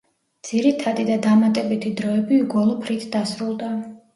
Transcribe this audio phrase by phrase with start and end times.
[0.47, 3.71] ძირითადი და დამატებითი დროები უგოლო ფრით დასრულდა.